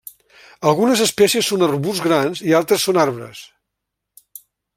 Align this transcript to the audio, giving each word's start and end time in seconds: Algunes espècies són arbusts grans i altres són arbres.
Algunes 0.69 1.03
espècies 1.05 1.49
són 1.53 1.65
arbusts 1.67 2.03
grans 2.07 2.41
i 2.49 2.57
altres 2.61 2.87
són 2.89 3.01
arbres. 3.07 3.45